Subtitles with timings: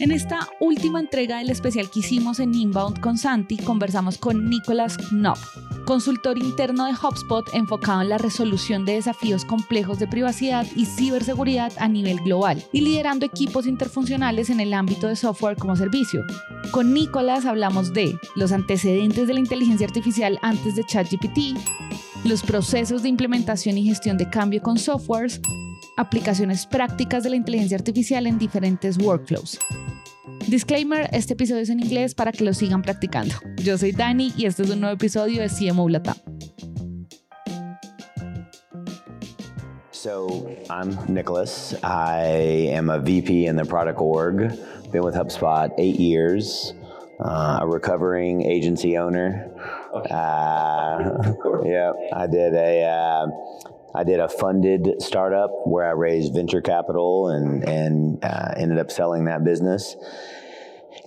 [0.00, 4.96] En esta última entrega del especial que hicimos en Inbound con Santi, conversamos con Nicolas
[5.10, 5.36] Knopp,
[5.84, 11.74] consultor interno de HubSpot enfocado en la resolución de desafíos complejos de privacidad y ciberseguridad
[11.76, 16.24] a nivel global y liderando equipos interfuncionales en el ámbito de software como servicio.
[16.70, 21.58] Con Nicolas hablamos de los antecedentes de la inteligencia artificial antes de ChatGPT,
[22.24, 25.42] los procesos de implementación y gestión de cambio con softwares,
[26.00, 29.58] aplicaciones prácticas de la inteligencia artificial en diferentes workflows.
[30.48, 33.34] Disclaimer, este episodio es en inglés para que lo sigan practicando.
[33.56, 36.16] Yo soy Dani y este es un nuevo episodio de CMO Latam.
[39.90, 41.74] So I'm Nicholas.
[41.82, 44.38] I am a VP in the product org.
[44.90, 46.72] Been with HubSpot eight years.
[47.22, 49.52] Uh, a recovering agency owner.
[49.92, 51.34] Uh,
[51.66, 52.84] yeah, I did a.
[52.84, 58.78] Uh, I did a funded startup where I raised venture capital and and uh, ended
[58.78, 59.96] up selling that business.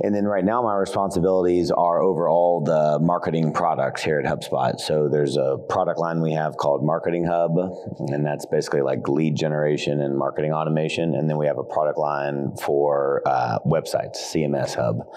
[0.01, 4.79] And then right now, my responsibilities are over all the marketing products here at HubSpot.
[4.79, 7.51] So there's a product line we have called Marketing Hub,
[7.99, 11.13] and that's basically like lead generation and marketing automation.
[11.15, 15.07] And then we have a product line for uh, websites, CMS Hub.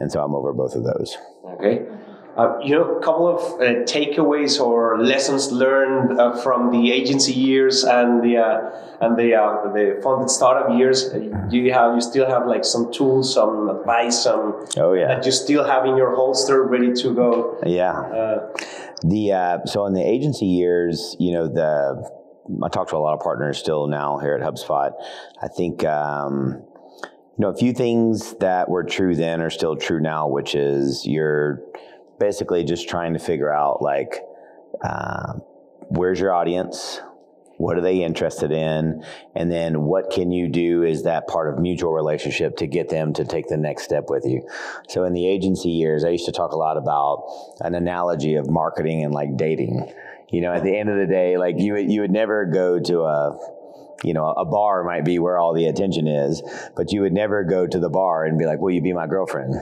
[0.00, 1.16] And so I'm over both of those.
[1.44, 1.86] Okay.
[2.36, 7.32] Uh, you know, a couple of uh, takeaways or lessons learned uh, from the agency
[7.32, 11.10] years and the uh, and the uh, the funded startup years.
[11.10, 11.18] Uh,
[11.48, 15.24] do you have you still have like some tools, some advice, some oh yeah that
[15.24, 17.56] you still have in your holster, ready to go?
[17.64, 18.50] Yeah.
[19.02, 22.10] the so in the agency years, you know the
[22.64, 24.90] I talk to a lot of partners still now here at HubSpot.
[25.40, 25.84] I think.
[25.84, 26.64] Um,
[27.36, 31.04] you know, a few things that were true then are still true now, which is
[31.04, 31.64] you're
[32.18, 34.20] basically just trying to figure out like
[34.82, 35.34] uh,
[35.88, 37.00] where's your audience?
[37.56, 39.04] What are they interested in?
[39.34, 43.12] And then what can you do is that part of mutual relationship to get them
[43.14, 44.48] to take the next step with you.
[44.88, 47.24] So in the agency years i used to talk a lot about
[47.60, 49.92] an analogy of marketing and like dating.
[50.30, 53.02] You know at the end of the day like you you would never go to
[53.02, 53.38] a
[54.04, 56.42] you know, a bar might be where all the attention is,
[56.76, 59.06] but you would never go to the bar and be like, "Will you be my
[59.06, 59.54] girlfriend?"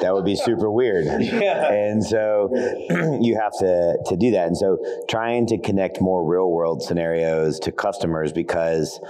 [0.00, 1.04] That would be super weird.
[1.04, 1.72] Yeah.
[1.72, 2.50] And so
[3.20, 4.46] you have to to do that.
[4.46, 4.78] And so
[5.08, 9.00] trying to connect more real world scenarios to customers because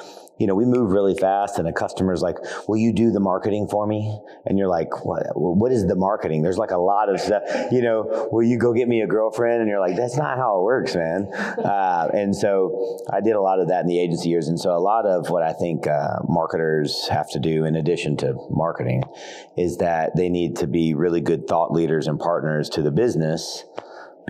[0.41, 2.37] you know, we move really fast and a customer's like,
[2.67, 4.19] will you do the marketing for me?
[4.47, 6.41] And you're like, what, what is the marketing?
[6.41, 9.61] There's like a lot of stuff, you know, will you go get me a girlfriend?
[9.61, 11.29] And you're like, that's not how it works, man.
[11.71, 14.49] Uh, and so I did a lot of that in the agency years.
[14.49, 18.17] And so a lot of what I think uh, marketers have to do in addition
[18.19, 19.03] to marketing
[19.57, 23.65] is that they need to be really good thought leaders and partners to the business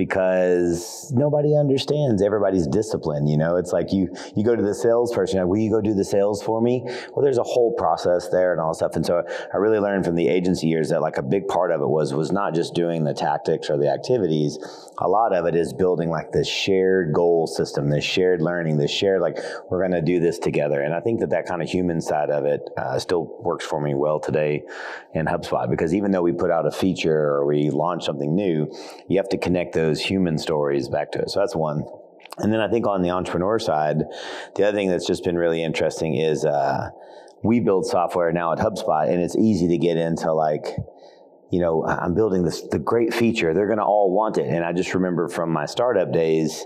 [0.00, 3.27] because nobody understands everybody's discipline.
[3.27, 5.93] You know, it's like you you go to the salesperson, like, will you go do
[5.93, 6.83] the sales for me?
[7.12, 8.97] Well, there's a whole process there and all stuff.
[8.97, 9.22] And so
[9.53, 12.15] I really learned from the agency years that like a big part of it was
[12.15, 14.59] was not just doing the tactics or the activities.
[14.97, 18.91] A lot of it is building like this shared goal system, this shared learning, this
[18.91, 19.37] shared like
[19.69, 20.81] we're going to do this together.
[20.81, 23.82] And I think that that kind of human side of it uh, still works for
[23.82, 24.62] me well today
[25.12, 28.67] in HubSpot because even though we put out a feature or we launch something new,
[29.09, 31.31] you have to connect those those human stories back to it.
[31.31, 31.84] So that's one.
[32.39, 33.99] And then I think on the entrepreneur side,
[34.55, 36.91] the other thing that's just been really interesting is uh,
[37.43, 40.65] we build software now at HubSpot, and it's easy to get into like,
[41.50, 43.53] you know, I'm building this the great feature.
[43.53, 44.47] They're going to all want it.
[44.47, 46.65] And I just remember from my startup days,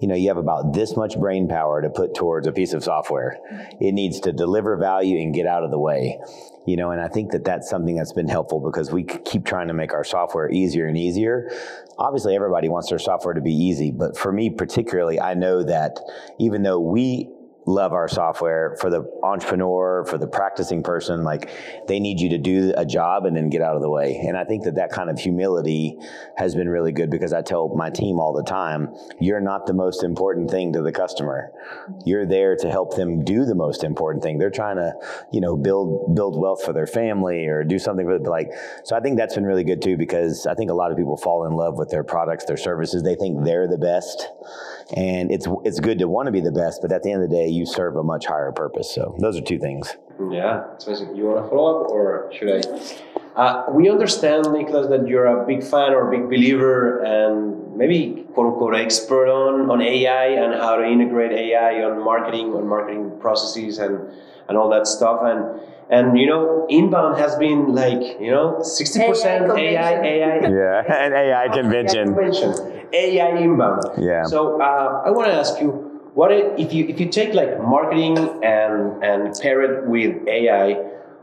[0.00, 2.82] you know, you have about this much brain power to put towards a piece of
[2.84, 3.38] software.
[3.80, 6.18] It needs to deliver value and get out of the way
[6.66, 9.68] you know and i think that that's something that's been helpful because we keep trying
[9.68, 11.50] to make our software easier and easier
[11.98, 15.98] obviously everybody wants their software to be easy but for me particularly i know that
[16.38, 17.28] even though we
[17.66, 21.50] love our software for the entrepreneur for the practicing person like
[21.88, 24.16] they need you to do a job and then get out of the way.
[24.26, 25.96] And i think that that kind of humility
[26.36, 29.74] has been really good because i tell my team all the time you're not the
[29.74, 31.52] most important thing to the customer.
[32.04, 34.38] You're there to help them do the most important thing.
[34.38, 34.92] They're trying to
[35.32, 38.50] you know build build wealth for their family or do something for like
[38.84, 41.16] so i think that's been really good too because i think a lot of people
[41.16, 43.02] fall in love with their products their services.
[43.02, 44.28] They think they're the best.
[44.96, 47.30] And it's it's good to want to be the best but at the end of
[47.30, 48.94] the day you serve a much higher purpose.
[48.94, 49.96] So those are two things.
[50.30, 51.16] Yeah, it's amazing.
[51.16, 52.60] You want to follow up, or should I?
[53.34, 58.52] Uh, we understand, Nicholas, that you're a big fan or big believer, and maybe quote
[58.52, 63.78] unquote expert on on AI and how to integrate AI on marketing, on marketing processes,
[63.78, 63.98] and
[64.48, 65.20] and all that stuff.
[65.24, 65.60] And
[65.90, 71.12] and you know, inbound has been like you know sixty percent AI, AI, yeah, an
[71.12, 72.14] AI convention.
[72.94, 73.82] AI inbound.
[73.98, 74.22] Yeah.
[74.22, 75.83] So uh, I want to ask you
[76.14, 80.74] what if you if you take like marketing and and pair it with AI,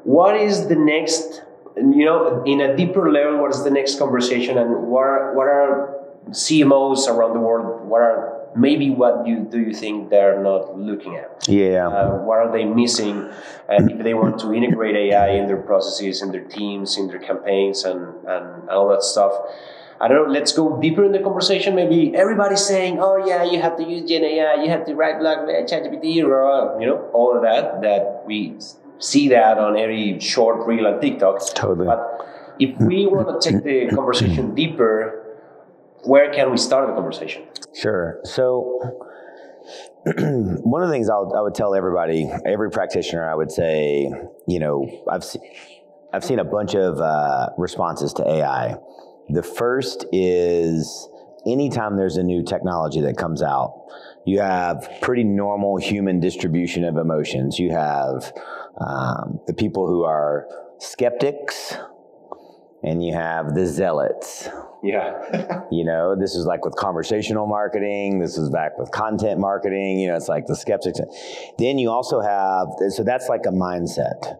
[0.03, 1.43] what is the next?
[1.77, 5.47] You know, in a deeper level, what is the next conversation, and what are, what
[5.47, 5.95] are
[6.31, 7.87] CMOs around the world?
[7.87, 11.47] What are maybe what you do you think they're not looking at?
[11.47, 11.87] Yeah.
[11.87, 13.31] Uh, what are they missing?
[13.69, 17.19] And if they want to integrate AI in their processes, in their teams, in their
[17.19, 19.33] campaigns, and, and, and all that stuff.
[20.01, 21.75] I don't know, let's go deeper in the conversation.
[21.75, 25.19] Maybe everybody's saying, oh, yeah, you have to use Gen AI, you have to write
[25.19, 28.57] blog, ChatGPT, you know, all of that, that we
[28.97, 31.39] see that on every short reel on TikTok.
[31.53, 31.85] Totally.
[31.85, 35.39] But if we want to take the conversation deeper,
[36.03, 37.43] where can we start the conversation?
[37.79, 38.19] Sure.
[38.23, 38.79] So,
[40.05, 44.09] one of the things I'll, I would tell everybody, every practitioner, I would say,
[44.47, 45.41] you know, I've se-
[46.11, 48.77] I've seen a bunch of uh, responses to AI.
[49.31, 51.09] The first is
[51.45, 53.85] anytime there's a new technology that comes out,
[54.25, 57.57] you have pretty normal human distribution of emotions.
[57.57, 58.33] You have
[58.77, 60.47] um, the people who are
[60.79, 61.75] skeptics,
[62.83, 64.49] and you have the zealots.
[64.83, 65.57] Yeah.
[65.71, 68.19] You know, this is like with conversational marketing.
[68.19, 69.99] This is back with content marketing.
[69.99, 70.99] You know, it's like the skeptics.
[71.57, 74.37] Then you also have, so that's like a mindset.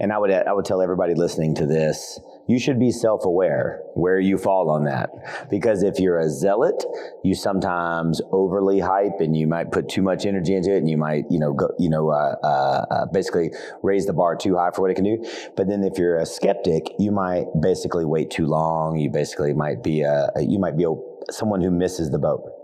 [0.00, 2.18] And I would, I would tell everybody listening to this,
[2.52, 5.08] you should be self-aware where you fall on that.
[5.48, 6.84] Because if you're a zealot,
[7.24, 10.98] you sometimes overly hype and you might put too much energy into it and you
[10.98, 13.52] might, you know, go, you know, uh, uh, uh, basically
[13.82, 15.24] raise the bar too high for what it can do.
[15.56, 18.98] But then if you're a skeptic, you might basically wait too long.
[18.98, 20.92] You basically might be a, you might be a,
[21.32, 22.61] someone who misses the boat.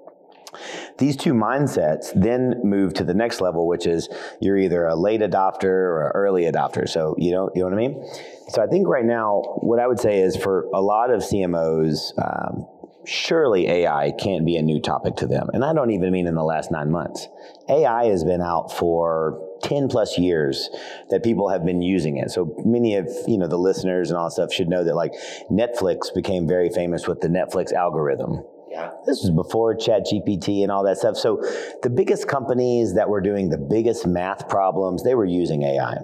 [0.98, 4.08] These two mindsets then move to the next level, which is
[4.40, 6.88] you're either a late adopter or early adopter.
[6.88, 8.10] So you know, you know what I mean.
[8.48, 12.12] So I think right now, what I would say is for a lot of CMOs,
[12.18, 12.66] um,
[13.06, 16.34] surely AI can't be a new topic to them, and I don't even mean in
[16.34, 17.28] the last nine months.
[17.68, 20.70] AI has been out for 10 plus years
[21.10, 22.30] that people have been using it.
[22.30, 25.12] So many of, you know, the listeners and all that stuff should know that like
[25.50, 28.44] Netflix became very famous with the Netflix algorithm.
[28.70, 28.90] Yeah.
[29.06, 31.16] This was before ChatGPT and all that stuff.
[31.16, 31.42] So
[31.82, 35.96] the biggest companies that were doing the biggest math problems, they were using AI.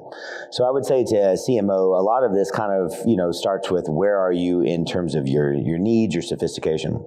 [0.50, 3.70] So I would say to CMO, a lot of this kind of, you know, starts
[3.70, 7.04] with where are you in terms of your, your needs, your sophistication.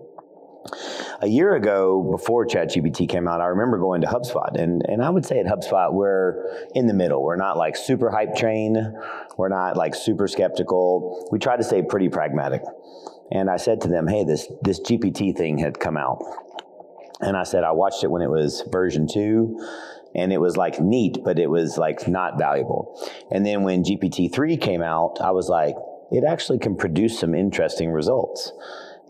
[1.21, 5.09] A year ago, before ChatGPT came out, I remember going to HubSpot, and, and I
[5.09, 7.23] would say at HubSpot, we're in the middle.
[7.23, 8.93] We're not like super hype train,
[9.37, 11.27] we're not like super skeptical.
[11.31, 12.61] We try to stay pretty pragmatic.
[13.31, 16.23] And I said to them, hey, this, this GPT thing had come out.
[17.19, 19.59] And I said, I watched it when it was version two,
[20.15, 22.95] and it was like neat, but it was like not valuable.
[23.31, 25.75] And then when GPT 3 came out, I was like,
[26.11, 28.51] it actually can produce some interesting results.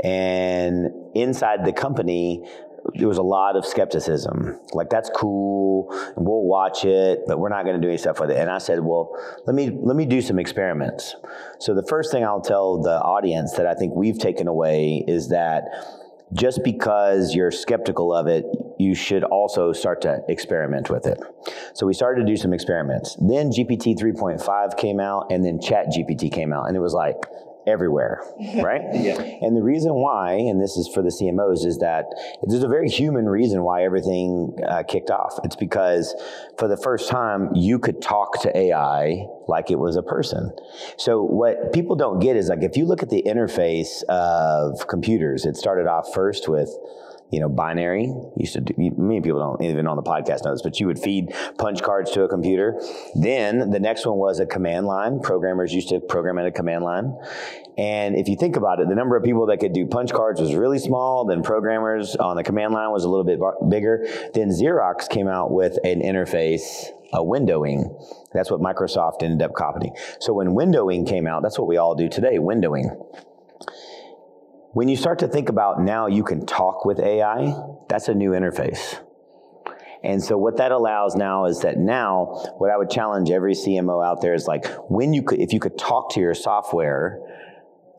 [0.03, 2.47] And inside the company,
[2.95, 4.59] there was a lot of skepticism.
[4.73, 8.31] Like that's cool, we'll watch it, but we're not going to do any stuff with
[8.31, 8.37] it.
[8.37, 11.15] And I said, well, let me let me do some experiments.
[11.59, 15.29] So the first thing I'll tell the audience that I think we've taken away is
[15.29, 15.63] that
[16.33, 18.45] just because you're skeptical of it,
[18.77, 21.19] you should also start to experiment with it.
[21.73, 23.15] So we started to do some experiments.
[23.15, 27.15] Then GPT 3.5 came out, and then Chat GPT came out, and it was like
[27.67, 28.23] everywhere,
[28.63, 28.81] right?
[28.93, 29.21] Yeah.
[29.41, 32.05] And the reason why, and this is for the CMOs, is that
[32.43, 35.39] there's a very human reason why everything uh, kicked off.
[35.43, 36.15] It's because
[36.57, 40.51] for the first time, you could talk to AI like it was a person.
[40.97, 45.45] So what people don't get is like if you look at the interface of computers,
[45.45, 46.75] it started off first with
[47.31, 48.13] you know, binary.
[48.35, 50.99] Used to do, many people don't even on the podcast know this, but you would
[50.99, 52.81] feed punch cards to a computer.
[53.15, 55.19] Then the next one was a command line.
[55.19, 57.17] Programmers used to program at a command line.
[57.77, 60.41] And if you think about it, the number of people that could do punch cards
[60.41, 61.25] was really small.
[61.25, 64.07] Then programmers on the command line was a little bit bigger.
[64.33, 68.03] Then Xerox came out with an interface a windowing.
[68.33, 69.95] That's what Microsoft ended up copying.
[70.19, 72.95] So when windowing came out, that's what we all do today, windowing.
[74.77, 77.51] When you start to think about now you can talk with AI,
[77.89, 79.03] that's a new interface.
[80.03, 82.25] And so what that allows now is that now
[82.59, 85.59] what I would challenge every CMO out there is like when you could if you
[85.59, 87.19] could talk to your software,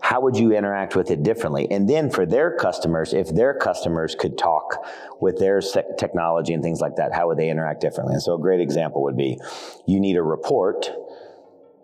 [0.01, 1.67] how would you interact with it differently?
[1.69, 4.87] And then for their customers, if their customers could talk
[5.21, 8.13] with their technology and things like that, how would they interact differently?
[8.13, 9.41] And so a great example would be
[9.85, 10.89] you need a report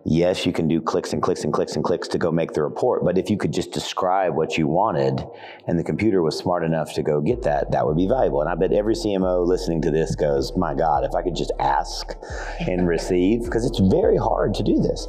[0.05, 2.63] yes, you can do clicks and clicks and clicks and clicks to go make the
[2.63, 5.25] report, but if you could just describe what you wanted
[5.67, 8.41] and the computer was smart enough to go get that, that would be valuable.
[8.41, 11.53] And I bet every CMO listening to this goes, my God, if I could just
[11.59, 12.15] ask
[12.61, 15.07] and receive, because it's very hard to do this.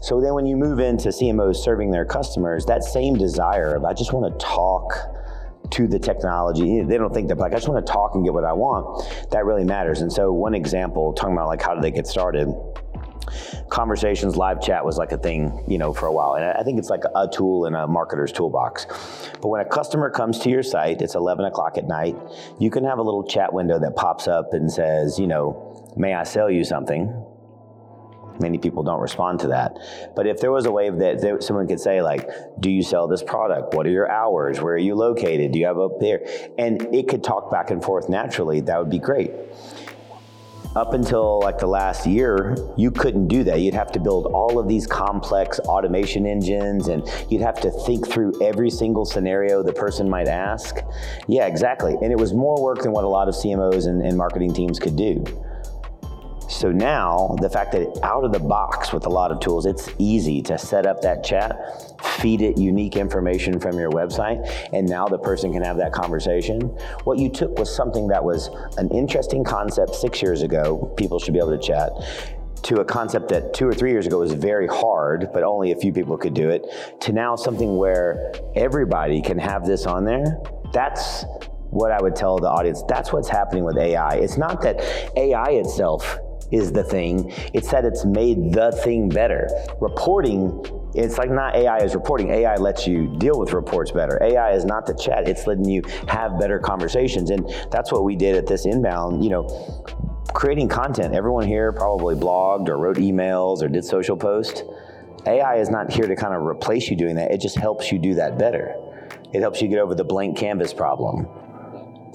[0.00, 3.92] So then when you move into CMOs serving their customers, that same desire of I
[3.92, 4.92] just want to talk
[5.70, 6.80] to the technology.
[6.80, 8.52] Eh, they don't think that like I just want to talk and get what I
[8.52, 9.04] want.
[9.30, 10.00] That really matters.
[10.00, 12.48] And so one example, talking about like how do they get started,
[13.68, 16.34] conversations, live chat was like a thing, you know, for a while.
[16.34, 18.86] And I think it's like a tool in a marketer's toolbox.
[19.40, 22.16] But when a customer comes to your site, it's 11 o'clock at night,
[22.58, 26.14] you can have a little chat window that pops up and says, you know, may
[26.14, 27.24] I sell you something?
[28.38, 29.78] Many people don't respond to that.
[30.14, 32.28] But if there was a way that someone could say, like,
[32.60, 33.72] do you sell this product?
[33.72, 34.60] What are your hours?
[34.60, 35.52] Where are you located?
[35.52, 36.20] Do you have up there?
[36.58, 39.30] And it could talk back and forth naturally, that would be great.
[40.76, 43.62] Up until like the last year, you couldn't do that.
[43.62, 48.06] You'd have to build all of these complex automation engines and you'd have to think
[48.06, 50.76] through every single scenario the person might ask.
[51.28, 51.96] Yeah, exactly.
[52.02, 54.78] And it was more work than what a lot of CMOs and, and marketing teams
[54.78, 55.24] could do.
[56.48, 59.90] So now, the fact that out of the box with a lot of tools, it's
[59.98, 65.06] easy to set up that chat, feed it unique information from your website, and now
[65.08, 66.60] the person can have that conversation.
[67.02, 68.48] What you took was something that was
[68.78, 71.90] an interesting concept six years ago, people should be able to chat,
[72.62, 75.76] to a concept that two or three years ago was very hard, but only a
[75.76, 76.64] few people could do it,
[77.00, 80.38] to now something where everybody can have this on there.
[80.72, 81.24] That's
[81.70, 82.82] what I would tell the audience.
[82.88, 84.14] That's what's happening with AI.
[84.14, 84.80] It's not that
[85.16, 86.18] AI itself
[86.50, 87.32] is the thing.
[87.54, 89.48] It's that it's made the thing better.
[89.80, 92.30] Reporting, it's like not AI is reporting.
[92.30, 94.18] AI lets you deal with reports better.
[94.22, 95.28] AI is not the chat.
[95.28, 97.30] It's letting you have better conversations.
[97.30, 99.84] And that's what we did at this inbound, you know,
[100.34, 101.14] creating content.
[101.14, 104.62] Everyone here probably blogged or wrote emails or did social posts.
[105.26, 107.32] AI is not here to kind of replace you doing that.
[107.32, 108.74] It just helps you do that better.
[109.32, 111.26] It helps you get over the blank canvas problem.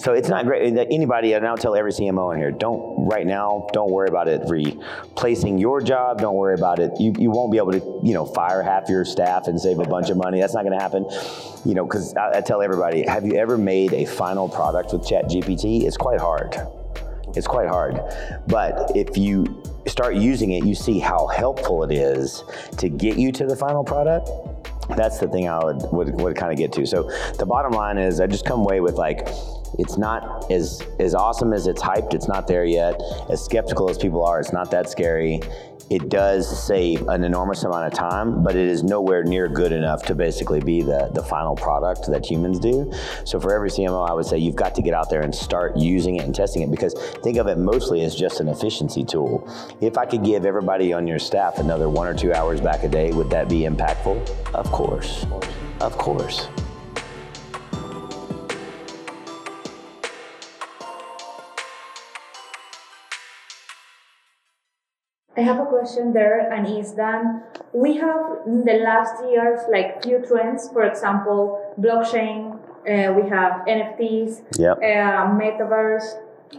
[0.01, 0.75] So it's not great.
[0.89, 4.41] Anybody, and I'll tell every CMO in here, don't right now, don't worry about it
[4.49, 6.17] replacing your job.
[6.17, 6.91] Don't worry about it.
[6.99, 9.83] You, you won't be able to, you know, fire half your staff and save a
[9.83, 10.39] bunch of money.
[10.39, 11.05] That's not going to happen.
[11.65, 15.07] You know, because I, I tell everybody, have you ever made a final product with
[15.07, 15.83] Chat GPT?
[15.83, 16.55] It's quite hard.
[17.35, 18.01] It's quite hard.
[18.47, 22.43] But if you start using it, you see how helpful it is
[22.77, 24.31] to get you to the final product
[24.97, 26.85] that's the thing I would, would, would kind of get to.
[26.85, 29.25] So the bottom line is I just come away with like,
[29.79, 32.13] it's not as as awesome as it's hyped.
[32.13, 33.01] It's not there yet.
[33.29, 35.41] As skeptical as people are, it's not that scary.
[35.91, 40.03] It does save an enormous amount of time, but it is nowhere near good enough
[40.03, 42.89] to basically be the, the final product that humans do.
[43.25, 45.75] So for every CMO, I would say you've got to get out there and start
[45.75, 49.45] using it and testing it because think of it mostly as just an efficiency tool.
[49.81, 52.87] If I could give everybody on your staff another one or two hours back a
[52.87, 54.29] day, would that be impactful?
[54.53, 55.25] Of course.
[55.81, 56.47] Of course.
[65.41, 67.23] I have a question there, and is that
[67.73, 70.69] we have in the last years like few trends.
[70.69, 72.59] For example, blockchain.
[72.81, 74.77] Uh, we have NFTs, yep.
[74.77, 76.07] uh, metaverse,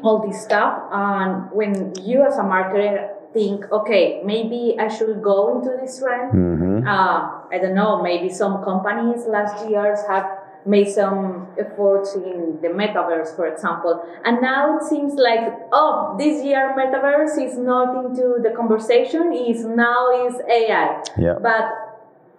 [0.04, 0.82] all this stuff.
[0.92, 6.32] And when you as a marketer think, okay, maybe I should go into this trend.
[6.32, 6.86] Mm-hmm.
[6.86, 8.02] Uh, I don't know.
[8.02, 10.26] Maybe some companies last years have
[10.66, 14.04] made some efforts in the metaverse, for example.
[14.24, 19.64] And now it seems like, oh, this year metaverse is not into the conversation, is
[19.64, 21.02] now is AI.
[21.18, 21.34] Yeah.
[21.42, 21.66] But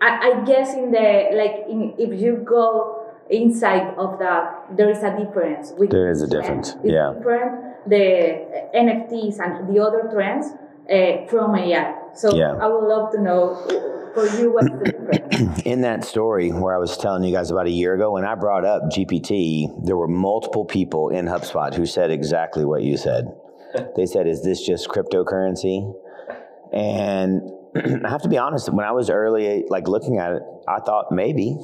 [0.01, 5.03] I, I guess in the, like, in, if you go inside of that, there is
[5.03, 5.72] a difference.
[5.72, 7.13] There is a difference, yeah.
[7.18, 10.48] different, the NFTs and the other trends
[10.89, 11.93] uh, from AI.
[12.15, 12.53] So yeah.
[12.53, 13.55] I would love to know
[14.13, 15.61] for you, what's the difference?
[15.65, 18.35] In that story where I was telling you guys about a year ago, when I
[18.35, 23.25] brought up GPT, there were multiple people in HubSpot who said exactly what you said.
[23.95, 25.95] They said, "Is this just cryptocurrency?"
[26.71, 27.41] And
[28.05, 28.71] I have to be honest.
[28.71, 31.57] When I was early, like looking at it, I thought maybe.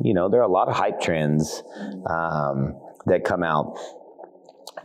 [0.00, 1.62] You know, there are a lot of hype trends
[2.08, 3.78] um, that come out.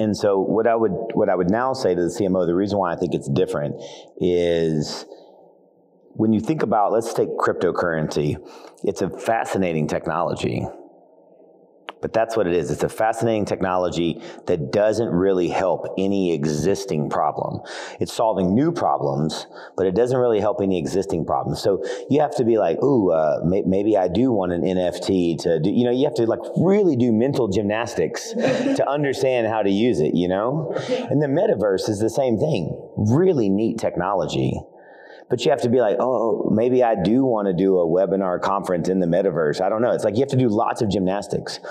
[0.02, 2.80] And so what I would what I would now say to the CMO, the reason
[2.80, 3.76] why I think it's different
[4.20, 5.06] is
[6.14, 8.36] when you think about, let's take cryptocurrency,
[8.84, 10.68] it's a fascinating technology.
[12.02, 12.72] But that's what it is.
[12.72, 17.62] It's a fascinating technology that doesn't really help any existing problem.
[18.00, 21.62] It's solving new problems, but it doesn't really help any existing problems.
[21.62, 25.38] So you have to be like, ooh, uh, may- maybe I do want an NFT
[25.44, 29.62] to do, you know, you have to like really do mental gymnastics to understand how
[29.62, 30.74] to use it, you know?
[31.10, 32.76] And the metaverse is the same thing.
[32.98, 34.60] Really neat technology
[35.32, 37.88] but you have to be like, oh, oh, maybe I do want to do a
[37.88, 39.62] webinar conference in the metaverse.
[39.62, 39.92] I don't know.
[39.92, 41.62] It's like you have to do lots of gymnastics.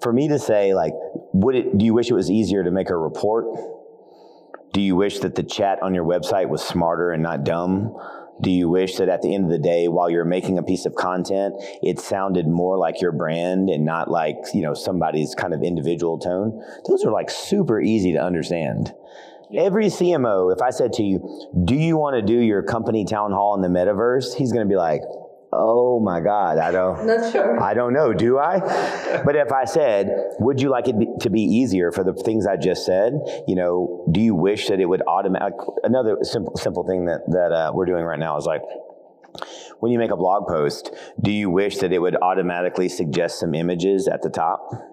[0.00, 0.94] For me to say, like,
[1.34, 3.44] would it, do you wish it was easier to make a report?
[4.72, 7.94] Do you wish that the chat on your website was smarter and not dumb?
[8.40, 10.86] Do you wish that at the end of the day, while you're making a piece
[10.86, 15.52] of content, it sounded more like your brand and not like, you know, somebody's kind
[15.52, 16.64] of individual tone?
[16.88, 18.94] Those are like super easy to understand.
[19.56, 21.20] Every CMO, if I said to you,
[21.64, 24.68] "Do you want to do your company town hall in the metaverse?" He's going to
[24.68, 25.02] be like,
[25.52, 27.60] "Oh my God, I don't, Not sure.
[27.60, 30.08] I don't know, do I?" but if I said,
[30.40, 33.12] "Would you like it be, to be easier for the things I just said?"
[33.46, 35.54] You know, do you wish that it would automatic?
[35.84, 38.62] Another simple simple thing that that uh, we're doing right now is like
[39.80, 43.54] when you make a blog post, do you wish that it would automatically suggest some
[43.54, 44.91] images at the top?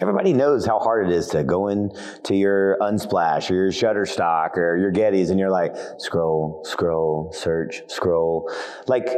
[0.00, 4.76] Everybody knows how hard it is to go into your Unsplash or your Shutterstock or
[4.76, 8.52] your Gettys, and you're like, scroll, scroll, search, scroll.
[8.86, 9.08] Like,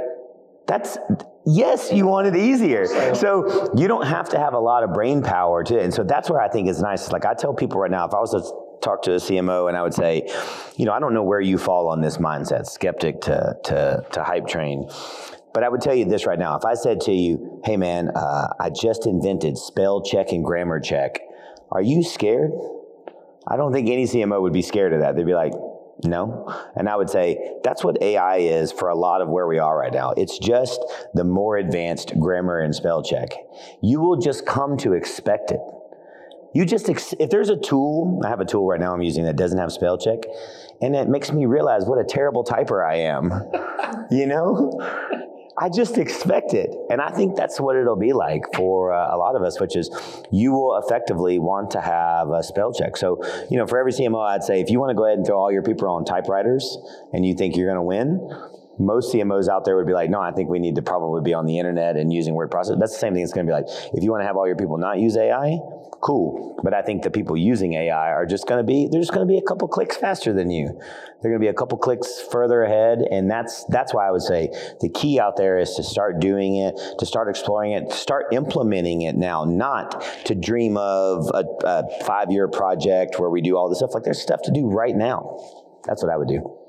[0.68, 0.98] that's
[1.46, 2.86] yes, you want it easier.
[3.14, 6.30] So you don't have to have a lot of brain power to, and so that's
[6.30, 7.10] where I think it's nice.
[7.10, 8.42] Like I tell people right now, if I was to
[8.80, 10.28] talk to a CMO and I would say,
[10.76, 14.22] you know, I don't know where you fall on this mindset, skeptic to to to
[14.22, 14.88] hype train.
[15.58, 16.56] But I would tell you this right now.
[16.56, 20.78] If I said to you, hey man, uh, I just invented spell check and grammar
[20.78, 21.18] check,
[21.72, 22.52] are you scared?
[23.44, 25.16] I don't think any CMO would be scared of that.
[25.16, 25.52] They'd be like,
[26.04, 26.46] no.
[26.76, 29.76] And I would say that's what AI is for a lot of where we are
[29.76, 30.12] right now.
[30.12, 30.80] It's just
[31.14, 33.30] the more advanced grammar and spell check.
[33.82, 35.60] You will just come to expect it.
[36.54, 39.24] You just, ex- if there's a tool, I have a tool right now I'm using
[39.24, 40.20] that doesn't have spell check,
[40.80, 43.32] and it makes me realize what a terrible typer I am.
[44.12, 45.26] you know?
[45.60, 46.74] I just expect it.
[46.88, 49.76] And I think that's what it'll be like for uh, a lot of us, which
[49.76, 49.90] is
[50.30, 52.96] you will effectively want to have a spell check.
[52.96, 55.26] So, you know, for every CMO, I'd say if you want to go ahead and
[55.26, 56.78] throw all your people on typewriters
[57.12, 60.20] and you think you're going to win, most CMOs out there would be like, no,
[60.20, 62.78] I think we need to probably be on the internet and using word processing.
[62.78, 63.22] That's the same thing.
[63.22, 65.16] It's going to be like, if you want to have all your people not use
[65.16, 65.58] AI,
[66.00, 66.58] cool.
[66.62, 69.26] But I think the people using AI are just going to be, they're just going
[69.26, 70.66] to be a couple clicks faster than you.
[71.20, 73.00] They're going to be a couple clicks further ahead.
[73.10, 74.48] And that's, that's why I would say
[74.80, 79.02] the key out there is to start doing it, to start exploring it, start implementing
[79.02, 83.68] it now, not to dream of a, a five year project where we do all
[83.68, 83.94] this stuff.
[83.94, 85.38] Like there's stuff to do right now.
[85.84, 86.67] That's what I would do.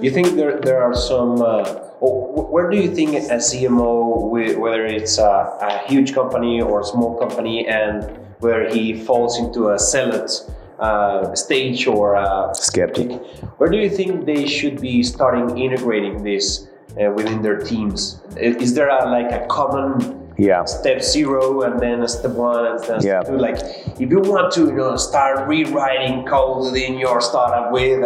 [0.00, 1.64] You think there, there are some, uh,
[2.00, 7.18] where do you think a CMO, whether it's a, a, huge company or a small
[7.18, 8.04] company, and
[8.38, 10.30] where he falls into a zealot
[10.78, 13.10] uh, stage or a skeptic,
[13.58, 16.68] where do you think they should be starting integrating this
[17.00, 18.20] uh, within their teams?
[18.36, 20.64] Is there a, like a common yeah.
[20.64, 23.20] step zero and then step one and then yeah.
[23.20, 23.38] step two.
[23.38, 23.56] Like
[24.00, 28.00] if you want to, you know, start rewriting code within your startup with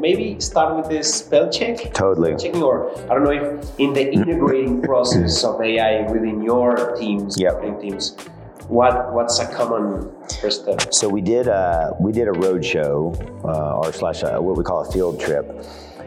[0.00, 1.94] maybe start with this spell check.
[1.94, 2.32] Totally.
[2.32, 7.40] Checking or I don't know if in the integrating process of AI within your teams,
[7.40, 7.62] yep.
[7.80, 8.16] teams,
[8.66, 10.92] what what's a common first step?
[10.92, 14.64] So we did a we did a road show uh, or slash a, what we
[14.64, 15.64] call a field trip.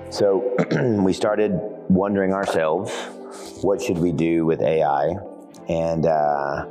[0.10, 0.56] So
[1.00, 1.52] we started
[1.90, 2.92] wondering ourselves,
[3.62, 5.16] what should we do with AI?
[5.70, 6.66] And uh,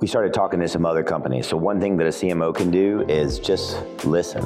[0.00, 1.46] we started talking to some other companies.
[1.46, 4.44] So one thing that a CMO can do is just listen,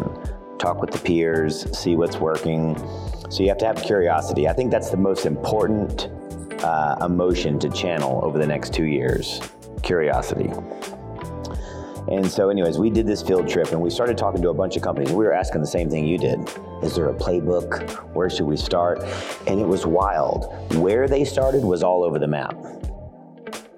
[0.58, 2.76] talk with the peers, see what's working.
[3.30, 4.48] So you have to have curiosity.
[4.48, 6.08] I think that's the most important
[6.62, 9.40] uh, emotion to channel over the next two years
[9.82, 10.52] curiosity.
[12.10, 14.76] And so, anyways, we did this field trip and we started talking to a bunch
[14.76, 15.12] of companies.
[15.12, 16.40] We were asking the same thing you did
[16.82, 17.88] Is there a playbook?
[18.14, 19.02] Where should we start?
[19.46, 20.74] And it was wild.
[20.74, 22.56] Where they started was all over the map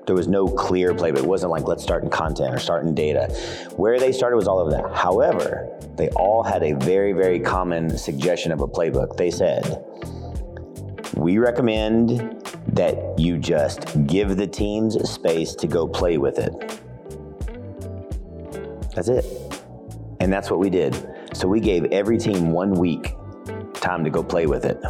[0.07, 1.19] there was no clear playbook.
[1.19, 3.27] It wasn't like let's start in content or start in data.
[3.77, 4.97] Where they started was all of that.
[4.97, 9.17] However, they all had a very, very common suggestion of a playbook.
[9.17, 9.85] They said,
[11.15, 16.53] we recommend that you just give the teams space to go play with it.
[18.95, 19.25] That's it.
[20.21, 20.97] And that's what we did.
[21.35, 23.15] So we gave every team one week
[23.75, 24.81] time to go play with it.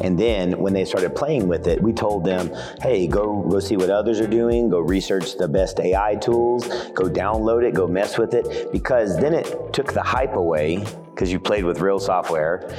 [0.00, 2.50] And then when they started playing with it, we told them,
[2.80, 7.08] hey, go go see what others are doing, go research the best AI tools, go
[7.08, 11.38] download it, go mess with it, because then it took the hype away because you
[11.38, 12.74] played with real software.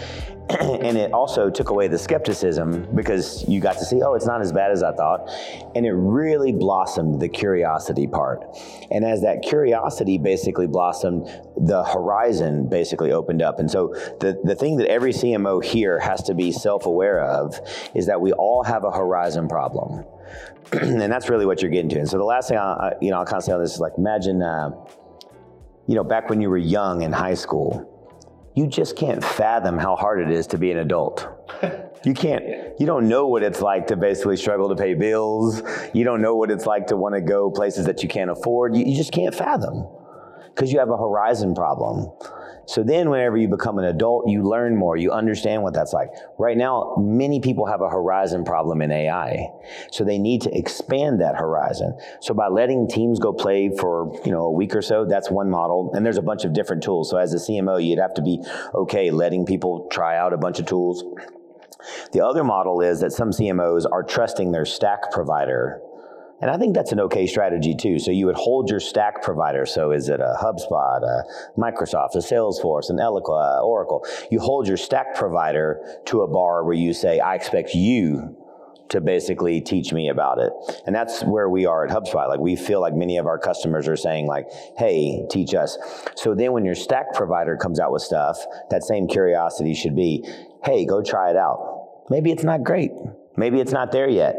[0.59, 4.41] and it also took away the skepticism because you got to see, oh, it's not
[4.41, 5.29] as bad as I thought.
[5.73, 8.43] And it really blossomed the curiosity part.
[8.91, 13.59] And as that curiosity basically blossomed, the horizon basically opened up.
[13.59, 17.57] And so the, the thing that every CMO here has to be self aware of
[17.95, 20.03] is that we all have a horizon problem.
[20.73, 21.99] and that's really what you're getting to.
[21.99, 23.79] And so the last thing I, you know, I'll kind of say on this is
[23.79, 24.71] like, imagine, uh,
[25.87, 27.89] you know, back when you were young in high school,
[28.55, 31.27] you just can't fathom how hard it is to be an adult.
[32.05, 32.43] You can't,
[32.81, 35.61] you don't know what it's like to basically struggle to pay bills.
[35.93, 38.75] You don't know what it's like to want to go places that you can't afford.
[38.75, 39.87] You, you just can't fathom.
[40.53, 42.11] because you have a horizon problem.
[42.65, 46.10] So then, whenever you become an adult, you learn more, you understand what that's like.
[46.38, 49.47] Right now, many people have a horizon problem in AI.
[49.91, 51.97] So they need to expand that horizon.
[52.21, 55.49] So by letting teams go play for, you know, a week or so, that's one
[55.49, 55.91] model.
[55.93, 57.10] And there's a bunch of different tools.
[57.10, 58.41] So as a CMO, you'd have to be
[58.73, 61.04] okay letting people try out a bunch of tools.
[62.13, 65.82] The other model is that some CMOs are trusting their stack provider
[66.43, 67.99] and I think that's an okay strategy too.
[67.99, 69.65] So you would hold your stack provider.
[69.65, 71.23] So is it a HubSpot, a
[71.58, 74.06] Microsoft, a Salesforce, an Eloqua, Oracle?
[74.29, 78.36] You hold your stack provider to a bar where you say, I expect you
[78.89, 80.51] to basically teach me about it.
[80.86, 82.27] And that's where we are at HubSpot.
[82.27, 85.77] Like we feel like many of our customers are saying like, hey, teach us.
[86.17, 88.38] So then when your stack provider comes out with stuff,
[88.69, 90.29] that same curiosity should be,
[90.65, 92.03] hey, go try it out.
[92.10, 92.91] Maybe it's not great.
[93.38, 94.36] Maybe it's not there yet.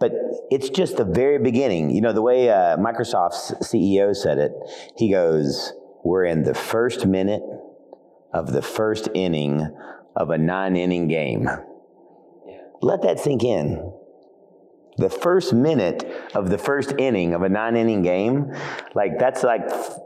[0.00, 0.12] But
[0.50, 1.90] it's just the very beginning.
[1.90, 4.52] You know, the way uh, Microsoft's CEO said it,
[4.96, 5.72] he goes,
[6.04, 7.42] We're in the first minute
[8.32, 9.74] of the first inning
[10.14, 11.48] of a nine inning game.
[12.80, 13.92] Let that sink in
[14.98, 18.52] the first minute of the first inning of a nine inning game,
[18.94, 19.62] like that's like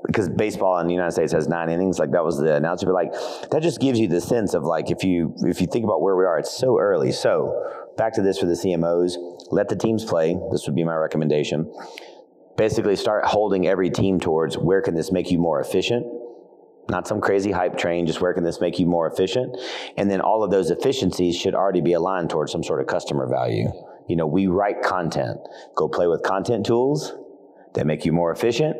[0.06, 2.94] because baseball in the United States has nine innings, like that was the announcer, but
[2.94, 3.12] like
[3.50, 6.14] that just gives you the sense of like if you if you think about where
[6.14, 7.10] we are, it's so early.
[7.10, 9.14] So back to this for the CMOs,
[9.50, 10.36] let the teams play.
[10.50, 11.72] This would be my recommendation.
[12.58, 16.06] Basically, start holding every team towards where can this make you more efficient
[16.88, 19.56] not some crazy hype train, just where can this make you more efficient?
[19.96, 23.28] And then all of those efficiencies should already be aligned towards some sort of customer
[23.28, 23.70] value.
[24.08, 25.38] You know, we write content.
[25.74, 27.12] Go play with content tools
[27.74, 28.76] that make you more efficient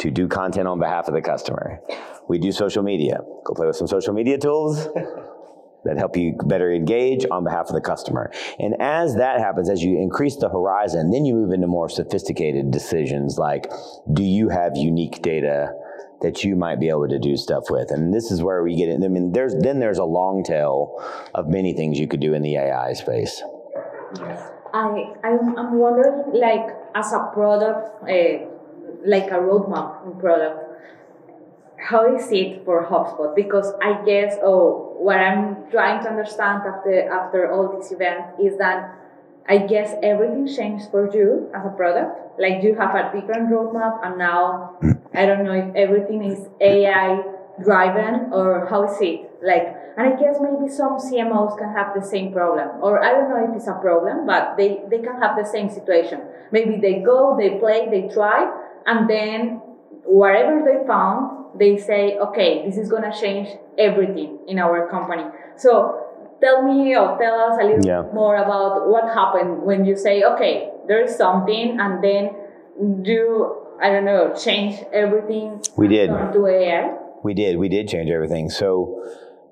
[0.00, 1.80] to do content on behalf of the customer.
[2.28, 3.20] We do social media.
[3.44, 4.88] Go play with some social media tools
[5.84, 8.30] that help you better engage on behalf of the customer.
[8.58, 12.70] And as that happens, as you increase the horizon, then you move into more sophisticated
[12.70, 13.70] decisions like,
[14.12, 15.72] do you have unique data
[16.22, 17.90] that you might be able to do stuff with?
[17.90, 19.02] And this is where we get in.
[19.04, 21.02] I mean, there's, then there's a long tail
[21.34, 23.42] of many things you could do in the AI space.
[24.72, 28.46] I, I'm, I'm wondering, like, as a product, uh,
[29.04, 30.70] like a roadmap in product,
[31.78, 33.34] how is it for HubSpot?
[33.34, 38.58] Because I guess, oh, what I'm trying to understand after after all this event is
[38.58, 38.94] that
[39.48, 42.38] I guess everything changed for you as a product.
[42.38, 44.76] Like you have a different roadmap, and now
[45.14, 47.22] I don't know if everything is AI
[47.62, 52.00] driven or how is it like and I guess maybe some CMOs can have the
[52.00, 55.36] same problem, or I don't know if it's a problem, but they, they can have
[55.36, 56.22] the same situation.
[56.52, 58.50] Maybe they go, they play, they try,
[58.86, 59.60] and then
[60.04, 63.48] whatever they found, they say, okay, this is going to change
[63.78, 65.24] everything in our company.
[65.56, 66.06] So
[66.40, 68.02] tell me or tell us a little yeah.
[68.14, 74.04] more about what happened when you say, okay, there's something, and then do, I don't
[74.04, 75.60] know, change everything.
[75.76, 76.08] We did.
[76.08, 76.96] To AI.
[77.22, 77.58] We did.
[77.58, 78.48] We did change everything.
[78.48, 79.04] So,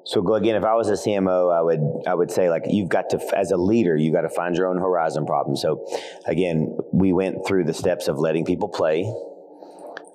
[0.09, 0.57] so again.
[0.57, 3.51] If I was a CMO, I would I would say like you've got to as
[3.51, 5.55] a leader, you got to find your own horizon problem.
[5.55, 5.87] So
[6.25, 9.03] again, we went through the steps of letting people play.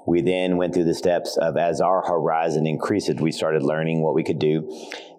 [0.08, 4.16] We then went through the steps of as our horizon increased, we started learning what
[4.16, 4.68] we could do.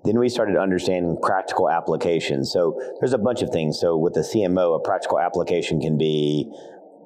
[0.02, 2.50] Then we started understanding practical applications.
[2.52, 3.78] So there's a bunch of things.
[3.78, 6.50] So with a CMO, a practical application can be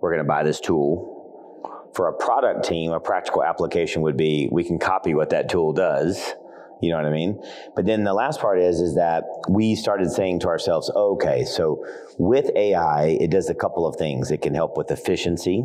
[0.01, 1.91] we're going to buy this tool.
[1.95, 5.75] For a product team, a practical application would be we can copy what that tool
[5.75, 6.35] does
[6.81, 7.43] you know what I mean?
[7.75, 11.85] But then the last part is is that we started saying to ourselves, okay, so
[12.19, 14.31] with AI, it does a couple of things.
[14.31, 15.65] It can help with efficiency.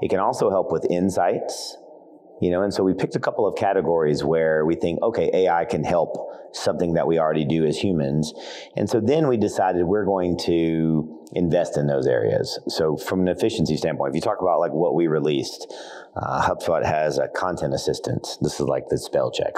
[0.00, 1.76] It can also help with insights.
[2.40, 5.64] You know, and so we picked a couple of categories where we think, okay, AI
[5.64, 8.34] can help something that we already do as humans.
[8.76, 12.58] And so then we decided we're going to invest in those areas.
[12.66, 15.72] So from an efficiency standpoint, if you talk about like what we released,
[16.16, 18.26] uh, HubSpot has a content assistant.
[18.40, 19.54] This is like the spell check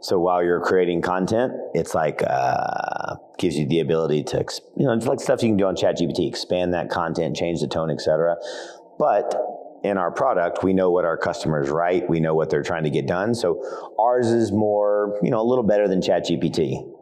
[0.00, 4.44] so while you're creating content, it's like uh, gives you the ability to,
[4.76, 7.66] you know, it's like stuff you can do on ChatGPT, expand that content, change the
[7.66, 8.36] tone, etc.
[8.98, 9.34] But
[9.82, 12.90] in our product, we know what our customers write, we know what they're trying to
[12.90, 13.34] get done.
[13.34, 13.62] So
[13.98, 16.92] ours is more, you know, a little better than ChatGPT.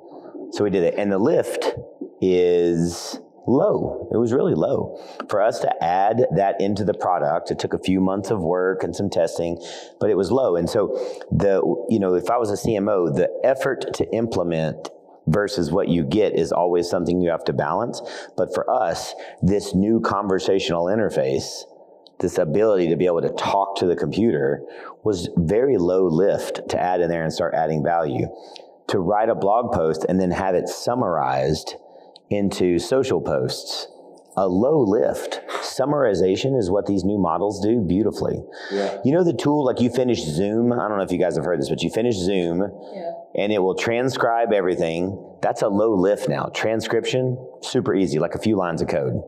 [0.53, 1.75] So we did it, and the lift
[2.21, 4.09] is low.
[4.13, 5.01] It was really low.
[5.29, 8.83] For us to add that into the product, it took a few months of work
[8.83, 9.59] and some testing,
[10.01, 10.57] but it was low.
[10.57, 10.89] And so
[11.31, 14.91] the you know, if I was a CMO, the effort to implement
[15.27, 18.01] versus what you get is always something you have to balance.
[18.37, 21.63] But for us, this new conversational interface,
[22.21, 24.63] this ability to be able to talk to the computer
[25.03, 28.29] was very low lift to add in there and start adding value.
[28.89, 31.77] To write a blog post and then have it summarized
[32.35, 33.89] into social posts
[34.37, 35.41] a low lift.
[35.63, 38.43] Summarization is what these new models do beautifully.
[38.73, 38.99] Yeah.
[39.05, 41.45] You know the tool, like you finish Zoom, I don't know if you guys have
[41.45, 43.13] heard this, but you finish Zoom Yeah.
[43.37, 45.37] and it will transcribe everything.
[45.41, 46.51] That's a low lift now.
[46.53, 49.23] Transcription, super easy, like a few lines of code.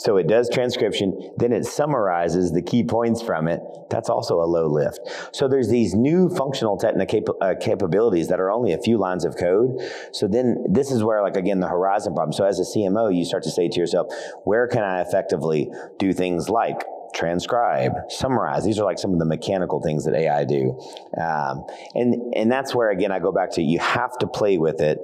[0.00, 3.60] So it does transcription, then it summarizes the key points from it.
[3.90, 5.00] That's also a low lift.
[5.32, 9.36] So there's these new functional technical uh, capabilities that are only a few lines of
[9.36, 9.78] code.
[10.12, 12.32] So then this is where, like again, the horizon problem.
[12.32, 14.06] So as a CMO, you start to say to yourself,
[14.44, 16.82] where can I effectively do things like
[17.14, 18.64] transcribe, summarize.
[18.64, 20.80] These are like some of the mechanical things that AI do,
[21.20, 24.80] um, and and that's where again I go back to you have to play with
[24.80, 24.98] it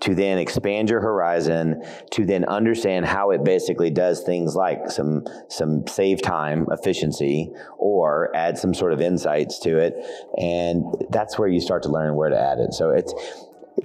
[0.00, 5.24] to then expand your horizon to then understand how it basically does things like some
[5.48, 9.94] some save time efficiency or add some sort of insights to it
[10.36, 13.12] and that's where you start to learn where to add it so it's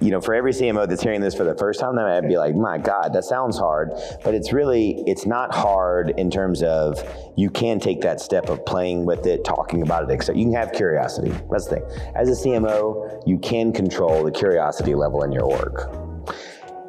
[0.01, 2.37] you know, for every CMO that's hearing this for the first time, they might be
[2.37, 7.03] like, "My God, that sounds hard," but it's really it's not hard in terms of
[7.35, 10.37] you can take that step of playing with it, talking about it, etc.
[10.37, 11.31] You can have curiosity.
[11.49, 11.83] That's the thing.
[12.15, 16.02] As a CMO, you can control the curiosity level in your org.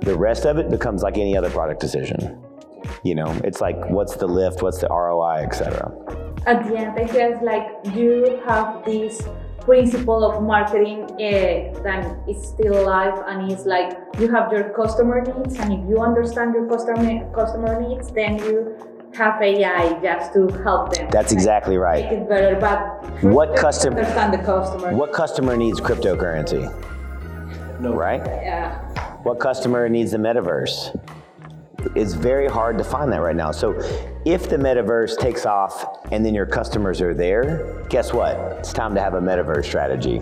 [0.05, 2.43] The rest of it becomes like any other product decision.
[3.03, 5.93] You know, it's like what's the lift, what's the ROI, etc.
[6.47, 9.23] At the end, I guess like you have this
[9.61, 15.23] principle of marketing uh, that is still alive and it's like you have your customer
[15.23, 18.77] needs and if you understand your customer customer needs then you
[19.15, 21.09] have AI just to help them.
[21.11, 22.05] That's exactly right.
[22.05, 22.79] Make it better, but
[23.23, 24.95] What you have to custom- understand the customer.
[24.95, 26.63] What customer needs cryptocurrency?
[27.81, 27.95] No.
[27.95, 28.21] Right?
[28.27, 28.81] Yeah.
[29.25, 30.95] What customer needs the metaverse?
[31.97, 33.53] It's very hard to find that right now.
[33.53, 33.73] So,
[34.27, 38.37] if the metaverse takes off and then your customers are there, guess what?
[38.59, 40.21] It's time to have a metaverse strategy.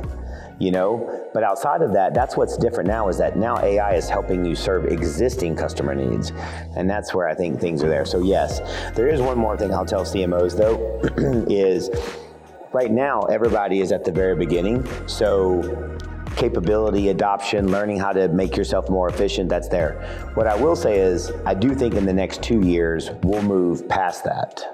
[0.61, 4.09] You know, but outside of that, that's what's different now is that now AI is
[4.09, 6.31] helping you serve existing customer needs.
[6.77, 8.05] And that's where I think things are there.
[8.05, 8.61] So, yes,
[8.95, 11.91] there is one more thing I'll tell CMOs though is
[12.73, 14.87] right now everybody is at the very beginning.
[15.09, 15.99] So,
[16.37, 20.31] capability, adoption, learning how to make yourself more efficient, that's there.
[20.35, 23.89] What I will say is, I do think in the next two years, we'll move
[23.89, 24.65] past that.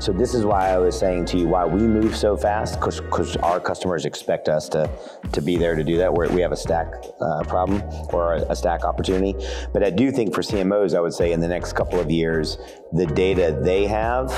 [0.00, 3.36] So this is why I was saying to you why we move so fast because
[3.38, 4.88] our customers expect us to
[5.32, 6.14] to be there to do that.
[6.14, 6.86] Where we have a stack
[7.20, 9.34] uh, problem or a stack opportunity,
[9.72, 12.58] but I do think for CMOs, I would say in the next couple of years,
[12.92, 14.30] the data they have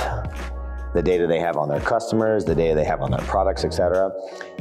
[0.95, 3.73] the data they have on their customers, the data they have on their products, et
[3.73, 4.13] cetera.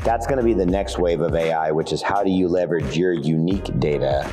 [0.03, 2.97] That's going to be the next wave of AI, which is how do you leverage
[2.97, 4.29] your unique data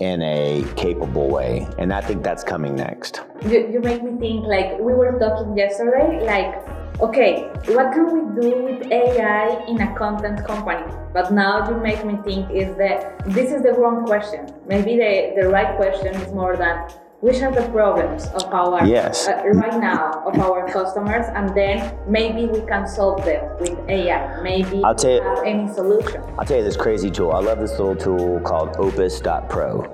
[0.00, 1.66] in a capable way?
[1.78, 3.22] And I think that's coming next.
[3.48, 6.62] You, you make me think like we were talking yesterday, like,
[7.00, 10.86] okay, what can we do with AI in a content company?
[11.12, 14.46] But now you make me think is that this is the wrong question.
[14.66, 16.88] Maybe the, the right question is more than
[17.20, 19.26] which are the problems of our Yes.
[19.26, 24.42] uh, right now of our customers and then maybe we can solve them with AI.
[24.42, 26.22] Maybe I'll tell you- any solution.
[26.38, 27.32] I'll tell you this crazy tool.
[27.32, 29.92] I love this little tool called opus.pro.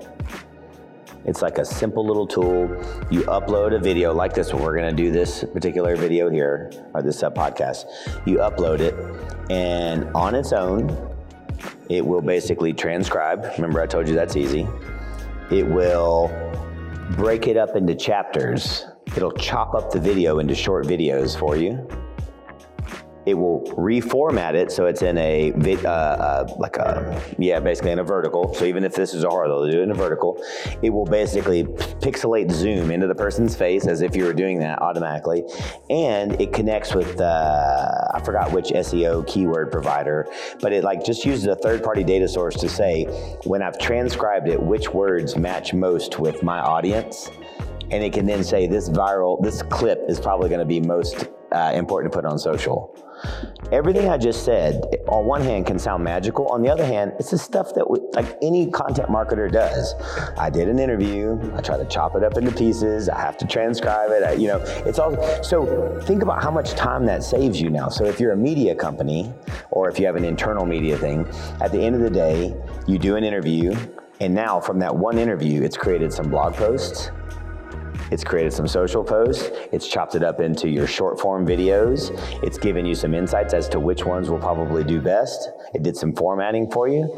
[1.24, 2.68] It's like a simple little tool.
[3.08, 4.60] You upload a video like this one.
[4.64, 7.84] We're going to do this particular video here, or this uh, podcast.
[8.26, 8.96] You upload it,
[9.48, 10.90] and on its own,
[11.88, 13.44] it will basically transcribe.
[13.56, 14.66] Remember, I told you that's easy.
[15.52, 16.28] It will
[17.16, 18.86] break it up into chapters.
[19.16, 21.86] It'll chop up the video into short videos for you
[23.26, 25.52] it will reformat it so it's in a
[25.84, 28.54] uh, uh, like a yeah basically in a vertical.
[28.54, 30.42] So even if this is a horizontal they'll do it in a vertical.
[30.82, 34.80] It will basically pixelate zoom into the person's face as if you were doing that
[34.80, 35.44] automatically.
[35.90, 40.26] And it connects with uh, i forgot which seo keyword provider
[40.60, 43.04] but it like just uses a third party data source to say
[43.44, 47.30] when i've transcribed it which words match most with my audience
[47.90, 51.28] and it can then say this viral this clip is probably going to be most
[51.52, 52.96] uh, important to put on social.
[53.70, 56.48] Everything i just said on one hand can sound magical.
[56.48, 59.94] On the other hand it's the stuff that we, like any content marketer does.
[60.36, 61.38] I did an interview.
[61.54, 63.08] I try to chop it up into pieces.
[63.08, 64.22] I have to transcribe it.
[64.22, 67.88] I, you know it's all so think about how much time that saves you now.
[67.88, 69.32] So if you're a media company
[69.70, 71.26] or if you have an internal media thing
[71.60, 72.54] at the end of the day
[72.86, 73.74] you do an interview
[74.20, 77.10] and now from that one interview it's created some blog posts
[78.12, 79.50] it's created some social posts.
[79.72, 82.10] It's chopped it up into your short form videos.
[82.42, 85.48] It's given you some insights as to which ones will probably do best.
[85.72, 87.08] It did some formatting for you.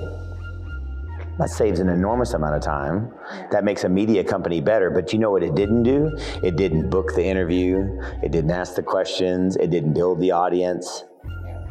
[1.39, 3.13] That saves an enormous amount of time.
[3.51, 4.89] That makes a media company better.
[4.89, 6.17] But you know what it didn't do?
[6.45, 8.01] It didn't book the interview.
[8.23, 9.57] It didn't ask the questions.
[9.57, 11.03] It didn't build the audience.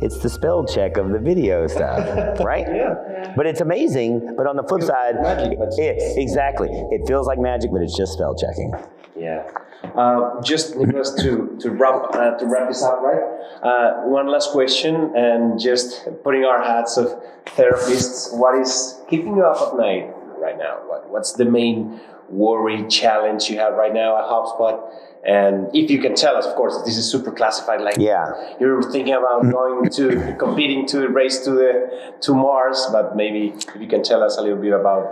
[0.02, 2.68] it's the spell check of the video stuff, right?
[2.68, 3.34] Yeah.
[3.38, 4.36] But it's amazing.
[4.36, 8.14] But on the flip side, magic, it, exactly, it feels like magic, but it's just
[8.14, 8.74] spell checking.
[9.16, 9.50] Yeah.
[9.96, 13.22] Uh, just Nicholas to to wrap uh, to wrap this up, right?
[13.62, 17.08] Uh, one last question, and just putting our hats of
[17.46, 18.36] therapists.
[18.36, 20.80] What is keeping you up at night right now?
[20.88, 22.00] What what's the main
[22.30, 24.90] worry challenge you have right now at HubSpot?
[25.26, 27.80] And if you can tell us, of course, this is super classified.
[27.82, 28.56] Like Yeah.
[28.60, 33.66] you're thinking about going to competing to race to the to Mars, but maybe if
[33.80, 35.04] you can tell us a little bit about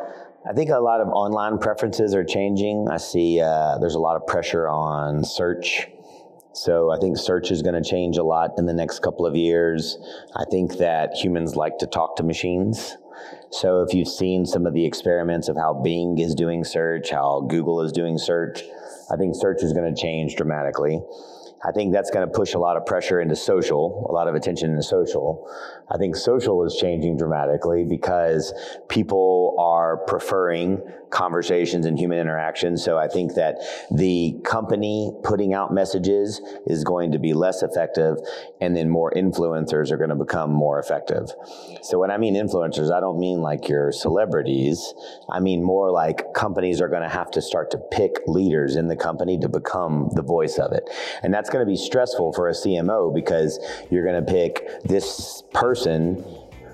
[0.44, 2.88] I think a lot of online preferences are changing.
[2.90, 5.88] I see uh, there's a lot of pressure on search.
[6.54, 9.36] So I think search is going to change a lot in the next couple of
[9.36, 9.98] years.
[10.36, 12.98] I think that humans like to talk to machines.
[13.52, 17.42] So if you've seen some of the experiments of how Bing is doing search, how
[17.42, 18.64] Google is doing search,
[19.12, 21.02] I think search is going to change dramatically.
[21.64, 24.36] I think that's going to push a lot of pressure into social, a lot of
[24.36, 25.48] attention into social.
[25.90, 28.54] I think social is changing dramatically because
[28.90, 32.84] people are preferring conversations and human interactions.
[32.84, 33.58] So I think that
[33.92, 38.18] the company putting out messages is going to be less effective
[38.60, 41.30] and then more influencers are going to become more effective.
[41.84, 44.94] So when I mean influencers, I don't mean like your celebrities.
[45.30, 48.88] I mean more like companies are going to have to start to pick leaders in
[48.88, 50.90] the company to become the voice of it.
[51.24, 55.44] And that's going to be stressful for a CMO because you're going to pick this
[55.54, 56.24] person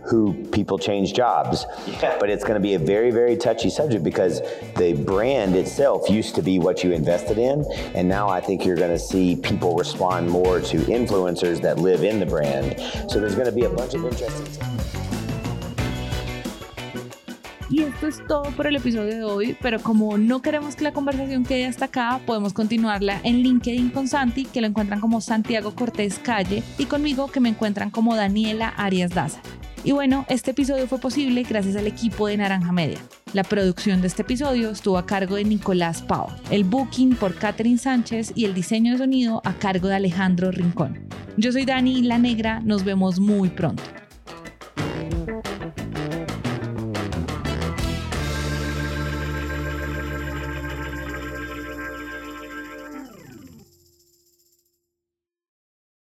[0.07, 1.65] who people change jobs.
[1.87, 2.17] Yeah.
[2.19, 4.41] But it's going to be a very, very touchy subject because
[4.75, 7.65] the brand itself used to be what you invested in.
[7.93, 12.03] And now I think you're going to see people respond more to influencers that live
[12.03, 12.79] in the brand.
[13.09, 14.77] So there's going to be a bunch of interesting
[17.69, 20.93] Y esto es todo por el episodio de hoy, pero como no queremos que la
[20.93, 25.75] conversación quede hasta acá, podemos continuarla en LinkedIn con Santi, que lo encuentran como Santiago
[25.75, 29.41] Cortés Calle, y conmigo que me encuentran como Daniela Arias Daza.
[29.83, 32.97] Y bueno, este episodio fue posible gracias al equipo de Naranja Media.
[33.33, 37.77] La producción de este episodio estuvo a cargo de Nicolás Pau, el booking por Catherine
[37.77, 41.07] Sánchez y el diseño de sonido a cargo de Alejandro Rincón.
[41.37, 43.83] Yo soy Dani La Negra, nos vemos muy pronto.